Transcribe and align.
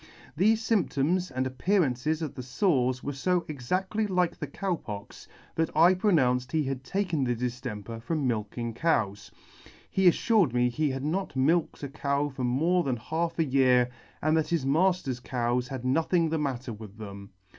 Thefe 0.35 0.53
fymptoms 0.55 1.29
and 1.29 1.45
appearances 1.45 2.23
of 2.23 2.33
the 2.33 2.41
fores 2.41 3.03
were 3.03 3.13
fo 3.13 3.45
exactly 3.47 4.07
like 4.07 4.35
the 4.35 4.47
Cow 4.47 4.75
Pox, 4.75 5.27
that 5.53 5.69
I 5.77 5.93
pronounced 5.93 6.51
he 6.53 6.63
had 6.63 6.83
taken 6.83 7.23
the 7.23 7.35
diflemper 7.35 8.01
from 8.01 8.25
milking 8.25 8.73
cows. 8.73 9.29
He 9.91 10.07
afllired 10.07 10.53
me 10.53 10.69
he 10.69 10.89
had 10.89 11.03
not 11.03 11.35
milked 11.35 11.83
a 11.83 11.87
cow 11.89 12.29
for 12.29 12.43
more 12.43 12.83
than 12.83 12.97
half 12.97 13.37
a 13.37 13.45
year, 13.45 13.91
and 14.23 14.35
that 14.35 14.47
his 14.49 14.65
mafter's 14.65 15.19
cows 15.19 15.67
had 15.67 15.85
nothing 15.85 16.29
the 16.29 16.39
matter 16.39 16.73
with 16.73 16.97
them. 16.97 17.29